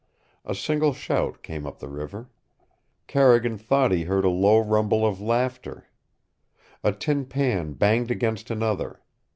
[0.45, 2.27] A single shout came up the river.
[3.05, 5.85] Carrigan thought he heard a low rumble of laughter.
[6.83, 9.01] A tin pan banged against another.